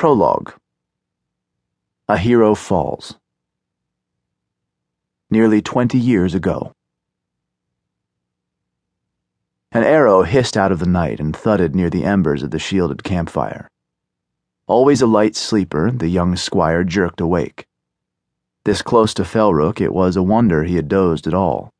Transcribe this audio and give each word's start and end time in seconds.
Prologue 0.00 0.54
A 2.08 2.16
Hero 2.16 2.54
Falls. 2.54 3.16
Nearly 5.28 5.60
twenty 5.60 5.98
years 5.98 6.34
ago. 6.34 6.72
An 9.72 9.84
arrow 9.84 10.22
hissed 10.22 10.56
out 10.56 10.72
of 10.72 10.78
the 10.78 10.86
night 10.86 11.20
and 11.20 11.36
thudded 11.36 11.74
near 11.74 11.90
the 11.90 12.04
embers 12.04 12.42
of 12.42 12.50
the 12.50 12.58
shielded 12.58 13.04
campfire. 13.04 13.68
Always 14.66 15.02
a 15.02 15.06
light 15.06 15.36
sleeper, 15.36 15.90
the 15.90 16.08
young 16.08 16.34
squire 16.34 16.82
jerked 16.82 17.20
awake. 17.20 17.66
This 18.64 18.80
close 18.80 19.12
to 19.12 19.22
Felrook, 19.22 19.82
it 19.82 19.92
was 19.92 20.16
a 20.16 20.22
wonder 20.22 20.64
he 20.64 20.76
had 20.76 20.88
dozed 20.88 21.26
at 21.26 21.34
all. 21.34 21.74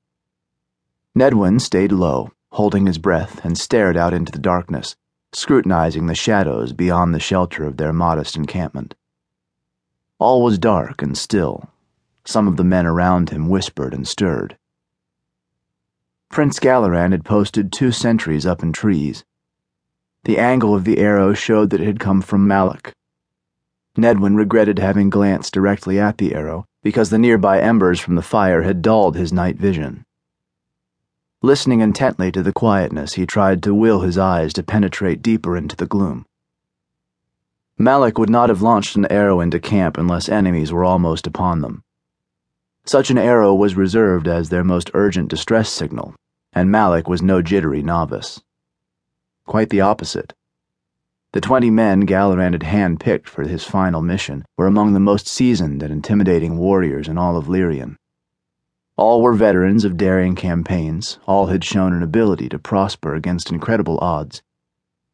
Nedwin 1.16 1.59
stayed 1.59 1.91
low, 1.91 2.32
holding 2.52 2.84
his 2.84 2.98
breath, 2.98 3.43
and 3.46 3.57
stared 3.57 3.96
out 3.96 4.12
into 4.12 4.30
the 4.30 4.39
darkness 4.39 4.95
scrutinizing 5.33 6.07
the 6.07 6.15
shadows 6.15 6.73
beyond 6.73 7.15
the 7.15 7.21
shelter 7.21 7.65
of 7.65 7.77
their 7.77 7.93
modest 7.93 8.37
encampment. 8.37 8.95
All 10.19 10.43
was 10.43 10.59
dark 10.59 11.03
and 11.03 11.16
still. 11.16 11.70
Some 12.25 12.47
of 12.47 12.56
the 12.56 12.65
men 12.65 12.87
around 12.87 13.30
him 13.30 13.48
whispered 13.48 13.95
and 13.95 14.06
stirred. 14.06 14.59
Prince 16.29 16.59
Galaran 16.61 17.12
had 17.12 17.25
posted 17.25 17.73
two 17.73 17.91
sentries 17.91 18.47
up 18.47 18.62
in 18.62 18.73
trees. 18.73 19.25
The 20.25 20.39
angle 20.39 20.75
of 20.75 20.84
the 20.84 20.98
arrow 20.98 21.33
showed 21.33 21.70
that 21.70 21.81
it 21.81 21.87
had 21.87 21.98
come 22.01 22.20
from 22.23 22.47
Malak. 22.47 22.95
Nedwin 23.97 24.37
regretted 24.37 24.78
having 24.78 25.11
glanced 25.11 25.53
directly 25.53 25.98
at 25.98 26.19
the 26.19 26.34
arrow 26.34 26.67
because 26.83 27.11
the 27.11 27.19
nearby 27.19 27.61
embers 27.61 27.98
from 27.98 28.15
the 28.15 28.23
fire 28.23 28.62
had 28.62 28.83
dulled 28.83 29.17
his 29.17 29.33
night 29.33 29.56
vision. 29.56 30.05
Listening 31.43 31.80
intently 31.80 32.30
to 32.33 32.43
the 32.43 32.53
quietness, 32.53 33.15
he 33.15 33.25
tried 33.25 33.62
to 33.62 33.75
will 33.75 34.01
his 34.01 34.19
eyes 34.19 34.53
to 34.53 34.62
penetrate 34.62 35.23
deeper 35.23 35.57
into 35.57 35.75
the 35.75 35.87
gloom. 35.87 36.27
Malak 37.79 38.19
would 38.19 38.29
not 38.29 38.51
have 38.51 38.61
launched 38.61 38.95
an 38.95 39.07
arrow 39.07 39.41
into 39.41 39.59
camp 39.59 39.97
unless 39.97 40.29
enemies 40.29 40.71
were 40.71 40.84
almost 40.84 41.27
upon 41.27 41.62
them. 41.62 41.83
Such 42.84 43.11
an 43.11 43.17
arrow 43.17 43.55
was 43.55 43.75
reserved 43.75 44.29
as 44.29 44.51
their 44.51 44.62
most 44.62 44.91
urgent 44.92 45.31
distress 45.31 45.70
signal, 45.70 46.14
and 46.53 46.70
Malak 46.70 47.09
was 47.09 47.23
no 47.23 47.41
jittery 47.41 47.83
novice. 47.83 48.42
Quite 49.47 49.70
the 49.70 49.81
opposite. 49.81 50.34
The 51.33 51.41
twenty 51.41 51.70
men 51.70 52.07
Galaran 52.07 52.53
had 52.53 52.62
handpicked 52.62 53.29
for 53.29 53.45
his 53.45 53.64
final 53.64 54.03
mission 54.03 54.45
were 54.59 54.67
among 54.67 54.92
the 54.92 55.01
most 55.01 55.27
seasoned 55.27 55.83
and 55.83 55.91
intimidating 55.91 56.59
warriors 56.59 57.09
in 57.09 57.17
all 57.17 57.39
of 57.39 57.47
Lyrian. 57.47 57.97
All 59.01 59.23
were 59.23 59.33
veterans 59.33 59.87
of 59.87 59.97
daring 59.97 60.34
campaigns, 60.34 61.19
all 61.27 61.47
had 61.47 61.65
shown 61.65 61.95
an 61.95 62.03
ability 62.03 62.51
to 62.51 62.59
prosper 62.59 63.15
against 63.15 63.51
incredible 63.51 63.98
odds, 64.03 64.42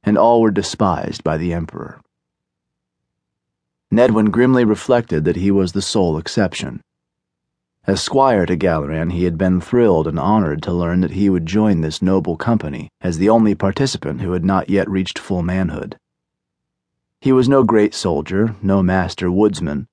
and 0.03 0.19
all 0.19 0.41
were 0.41 0.51
despised 0.51 1.23
by 1.23 1.37
the 1.37 1.53
Emperor. 1.53 2.01
Nedwin 3.93 4.33
grimly 4.33 4.65
reflected 4.65 5.25
that 5.25 5.37
he 5.37 5.53
was 5.53 5.70
the 5.70 5.83
sole 5.83 6.19
exception. 6.19 6.81
As 7.87 8.03
squire 8.03 8.45
to 8.47 8.56
Galaran, 8.56 9.12
he 9.12 9.23
had 9.23 9.39
been 9.39 9.61
thrilled 9.61 10.09
and 10.09 10.19
honored 10.19 10.65
to 10.65 10.73
learn 10.73 11.00
that 11.03 11.12
he 11.12 11.31
would 11.31 11.47
join 11.47 11.81
this 11.81 12.03
noble 12.03 12.37
company 12.37 12.89
as 13.03 13.19
the 13.19 13.28
only 13.28 13.55
participant 13.55 14.21
who 14.21 14.33
had 14.33 14.45
not 14.45 14.69
yet 14.69 14.91
reached 14.91 15.17
full 15.17 15.45
manhood. 15.45 15.97
He 17.21 17.31
was 17.31 17.48
no 17.48 17.62
great 17.62 17.95
soldier, 17.95 18.56
no 18.61 18.83
master 18.83 19.31
woodsman. 19.31 19.87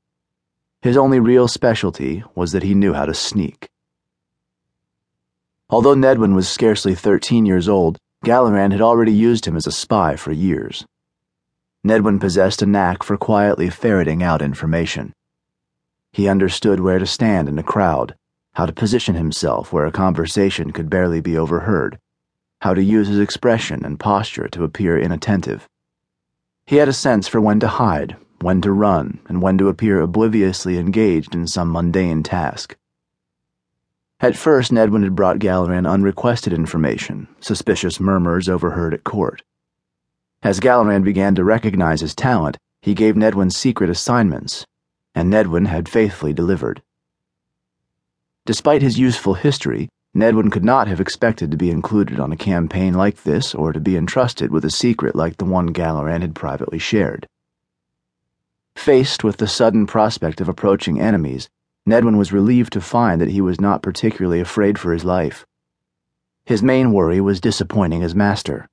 His 0.82 0.98
only 0.98 1.20
real 1.20 1.48
specialty 1.48 2.24
was 2.34 2.54
that 2.54 2.64
he 2.64 2.74
knew 2.74 2.94
how 2.94 3.06
to 3.06 3.14
sneak. 3.14 3.70
Although 5.74 5.96
Nedwin 5.96 6.36
was 6.36 6.48
scarcely 6.48 6.94
13 6.94 7.48
years 7.48 7.68
old, 7.68 7.98
Galaran 8.24 8.72
had 8.72 8.80
already 8.80 9.12
used 9.12 9.48
him 9.48 9.56
as 9.56 9.66
a 9.66 9.72
spy 9.72 10.16
for 10.16 10.32
years. 10.32 10.86
Nedwin 11.84 12.20
possessed 12.20 12.62
a 12.62 12.68
knack 12.68 13.02
for 13.02 13.18
quietly 13.18 13.72
ferreting 13.72 14.22
out 14.22 14.44
information. 14.44 15.14
He 16.12 16.28
understood 16.28 16.80
where 16.80 17.00
to 17.00 17.08
stand 17.08 17.50
in 17.50 17.58
a 17.58 17.64
crowd, 17.64 18.14
how 18.54 18.68
to 18.68 18.72
position 18.72 19.16
himself 19.16 19.74
where 19.74 19.88
a 19.88 19.92
conversation 19.92 20.70
could 20.70 20.92
barely 20.92 21.22
be 21.22 21.36
overheard, 21.36 21.98
how 22.62 22.76
to 22.76 22.84
use 22.84 23.08
his 23.08 23.18
expression 23.18 23.84
and 23.84 24.00
posture 24.00 24.48
to 24.50 24.64
appear 24.64 25.00
inattentive. 25.00 25.68
He 26.68 26.76
had 26.76 26.88
a 26.88 26.94
sense 26.94 27.28
for 27.28 27.42
when 27.42 27.60
to 27.62 27.68
hide, 27.68 28.16
when 28.42 28.62
to 28.62 28.72
run, 28.72 29.22
and 29.28 29.42
when 29.42 29.58
to 29.58 29.70
appear 29.70 30.02
obliviously 30.02 30.78
engaged 30.78 31.34
in 31.34 31.48
some 31.48 31.72
mundane 31.72 32.22
task. 32.22 32.78
At 34.24 34.38
first, 34.38 34.72
Nedwin 34.72 35.04
had 35.04 35.18
brought 35.18 35.40
Galaran 35.40 35.86
unrequested 35.86 36.54
information, 36.54 37.28
suspicious 37.42 38.00
murmurs 38.00 38.48
overheard 38.48 38.94
at 38.94 39.04
court. 39.04 39.44
As 40.42 40.62
Galaran 40.62 41.04
began 41.04 41.36
to 41.36 41.44
recognize 41.44 42.00
his 42.00 42.16
talent, 42.16 42.58
he 42.82 42.94
gave 42.94 43.16
Nedwin 43.16 43.52
secret 43.52 43.90
assignments, 43.90 44.66
and 45.14 45.30
Nedwin 45.30 45.68
had 45.68 45.90
faithfully 45.90 46.32
delivered. 46.32 46.82
Despite 48.46 48.82
his 48.82 48.98
useful 48.98 49.34
history, 49.34 49.90
Nedwin 50.16 50.54
could 50.54 50.64
not 50.64 50.88
have 50.88 51.02
expected 51.02 51.52
to 51.52 51.58
be 51.58 51.70
included 51.70 52.18
on 52.18 52.32
a 52.32 52.38
campaign 52.38 52.94
like 52.94 53.24
this 53.24 53.54
or 53.54 53.74
to 53.74 53.80
be 53.82 53.98
entrusted 53.98 54.52
with 54.52 54.64
a 54.64 54.72
secret 54.72 55.18
like 55.18 55.36
the 55.36 55.44
one 55.44 55.74
Galaran 55.74 56.22
had 56.22 56.34
privately 56.34 56.80
shared. 56.80 57.28
Faced 58.78 59.22
with 59.22 59.36
the 59.36 59.50
sudden 59.50 59.86
prospect 59.86 60.40
of 60.40 60.48
approaching 60.48 61.02
enemies, 61.02 61.50
Nedwin 61.86 62.18
was 62.18 62.32
relieved 62.32 62.72
to 62.74 62.82
find 62.82 63.20
that 63.20 63.30
he 63.30 63.42
was 63.42 63.60
not 63.60 63.82
particularly 63.82 64.40
afraid 64.40 64.80
for 64.80 64.94
his 64.94 65.04
life. 65.04 65.46
His 66.46 66.64
main 66.64 66.94
worry 66.94 67.20
was 67.20 67.42
disappointing 67.42 68.02
his 68.02 68.16
master. 68.16 68.70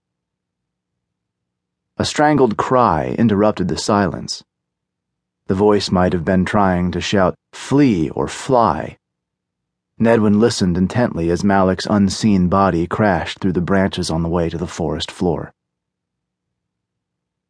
A 1.98 2.04
strangled 2.04 2.56
cry 2.56 3.14
interrupted 3.18 3.68
the 3.68 3.76
silence. 3.76 4.44
The 5.48 5.54
voice 5.54 5.90
might 5.90 6.12
have 6.12 6.24
been 6.24 6.44
trying 6.44 6.92
to 6.92 7.00
shout, 7.00 7.34
Flee 7.52 8.10
or 8.10 8.28
fly. 8.28 8.96
Nedwin 10.00 10.38
listened 10.38 10.78
intently 10.78 11.30
as 11.30 11.44
Malak's 11.44 11.86
unseen 11.90 12.48
body 12.48 12.86
crashed 12.86 13.40
through 13.40 13.52
the 13.52 13.60
branches 13.60 14.10
on 14.10 14.22
the 14.22 14.28
way 14.28 14.48
to 14.48 14.56
the 14.56 14.66
forest 14.66 15.10
floor. 15.10 15.52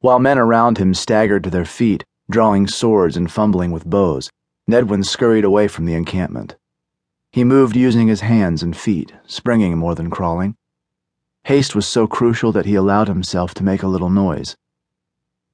While 0.00 0.19
men 0.19 0.38
around 0.38 0.78
him 0.78 0.94
staggered 0.94 1.44
to 1.44 1.50
their 1.50 1.66
feet, 1.66 2.04
drawing 2.31 2.66
swords 2.66 3.16
and 3.16 3.31
fumbling 3.31 3.70
with 3.70 3.84
bows, 3.84 4.31
Nedwin 4.70 5.04
scurried 5.04 5.44
away 5.44 5.66
from 5.66 5.84
the 5.84 5.94
encampment. 5.94 6.56
He 7.32 7.42
moved 7.42 7.75
using 7.75 8.08
his 8.08 8.20
hands 8.20 8.62
and 8.62 8.76
feet, 8.76 9.12
springing 9.26 9.76
more 9.76 9.94
than 9.94 10.10
crawling. 10.10 10.56
Haste 11.44 11.75
was 11.75 11.86
so 11.86 12.06
crucial 12.06 12.53
that 12.53 12.66
he 12.66 12.76
allowed 12.76 13.08
himself 13.08 13.53
to 13.54 13.64
make 13.64 13.82
a 13.82 13.88
little 13.88 14.10
noise. 14.10 14.56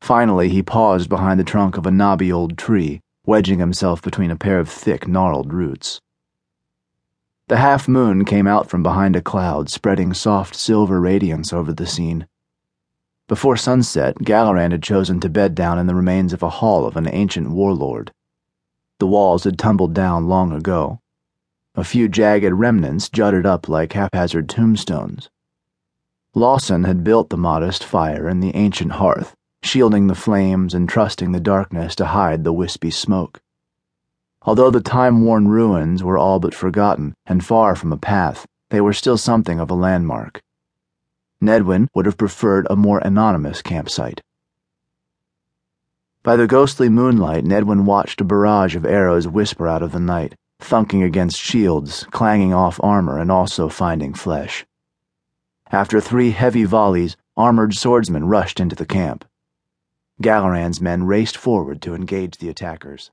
Finally, 0.00 0.50
he 0.50 0.62
paused 0.62 1.08
behind 1.08 1.40
the 1.40 1.44
trunk 1.44 1.76
of 1.76 1.86
a 1.86 1.90
knobby 1.90 2.30
old 2.30 2.58
tree, 2.58 3.00
wedging 3.24 3.58
himself 3.58 4.02
between 4.02 4.30
a 4.30 4.36
pair 4.36 4.58
of 4.58 4.68
thick, 4.68 5.08
gnarled 5.08 5.52
roots. 5.52 6.00
The 7.48 7.56
half 7.56 7.88
moon 7.88 8.24
came 8.24 8.46
out 8.46 8.68
from 8.68 8.82
behind 8.82 9.16
a 9.16 9.22
cloud, 9.22 9.70
spreading 9.70 10.12
soft 10.12 10.54
silver 10.54 11.00
radiance 11.00 11.52
over 11.52 11.72
the 11.72 11.86
scene. 11.86 12.26
Before 13.28 13.56
sunset, 13.56 14.16
Galaran 14.16 14.72
had 14.72 14.82
chosen 14.82 15.20
to 15.20 15.28
bed 15.28 15.54
down 15.54 15.78
in 15.78 15.86
the 15.86 15.94
remains 15.94 16.32
of 16.32 16.42
a 16.42 16.50
hall 16.50 16.86
of 16.86 16.96
an 16.96 17.08
ancient 17.08 17.50
warlord. 17.50 18.12
The 18.98 19.06
walls 19.06 19.44
had 19.44 19.58
tumbled 19.58 19.92
down 19.92 20.28
long 20.28 20.52
ago. 20.52 21.00
A 21.74 21.84
few 21.84 22.08
jagged 22.08 22.52
remnants 22.52 23.10
jutted 23.10 23.44
up 23.44 23.68
like 23.68 23.92
haphazard 23.92 24.48
tombstones. 24.48 25.28
Lawson 26.34 26.84
had 26.84 27.04
built 27.04 27.30
the 27.30 27.36
modest 27.36 27.84
fire 27.84 28.28
in 28.28 28.40
the 28.40 28.54
ancient 28.54 28.92
hearth, 28.92 29.34
shielding 29.62 30.06
the 30.06 30.14
flames 30.14 30.72
and 30.72 30.88
trusting 30.88 31.32
the 31.32 31.40
darkness 31.40 31.94
to 31.96 32.06
hide 32.06 32.44
the 32.44 32.52
wispy 32.52 32.90
smoke. 32.90 33.42
Although 34.42 34.70
the 34.70 34.80
time 34.80 35.24
worn 35.24 35.48
ruins 35.48 36.02
were 36.02 36.16
all 36.16 36.38
but 36.38 36.54
forgotten 36.54 37.14
and 37.26 37.44
far 37.44 37.74
from 37.74 37.92
a 37.92 37.98
path, 37.98 38.46
they 38.70 38.80
were 38.80 38.92
still 38.92 39.18
something 39.18 39.60
of 39.60 39.70
a 39.70 39.74
landmark. 39.74 40.40
Nedwin 41.42 41.88
would 41.94 42.06
have 42.06 42.16
preferred 42.16 42.66
a 42.70 42.76
more 42.76 43.00
anonymous 43.00 43.60
campsite. 43.60 44.22
By 46.26 46.34
the 46.34 46.48
ghostly 46.48 46.88
moonlight, 46.88 47.44
Nedwin 47.44 47.84
watched 47.84 48.20
a 48.20 48.24
barrage 48.24 48.74
of 48.74 48.84
arrows 48.84 49.28
whisper 49.28 49.68
out 49.68 49.80
of 49.80 49.92
the 49.92 50.00
night, 50.00 50.34
thunking 50.60 51.04
against 51.04 51.38
shields, 51.38 52.04
clanging 52.10 52.52
off 52.52 52.80
armor, 52.82 53.20
and 53.20 53.30
also 53.30 53.68
finding 53.68 54.12
flesh. 54.12 54.66
After 55.70 56.00
three 56.00 56.32
heavy 56.32 56.64
volleys, 56.64 57.16
armored 57.36 57.74
swordsmen 57.74 58.26
rushed 58.26 58.58
into 58.58 58.74
the 58.74 58.84
camp. 58.84 59.24
Galaran's 60.20 60.80
men 60.80 61.04
raced 61.04 61.36
forward 61.36 61.80
to 61.82 61.94
engage 61.94 62.38
the 62.38 62.48
attackers. 62.48 63.12